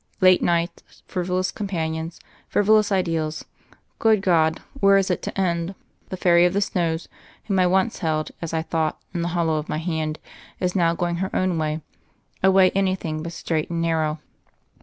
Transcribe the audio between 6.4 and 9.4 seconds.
of the Snows' whom I once held, as I thought, in the